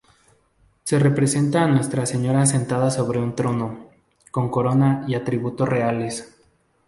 [0.83, 3.91] Se representa a Nuestra Señora sentada sobre un trono,
[4.31, 6.41] con corona y atributos reales.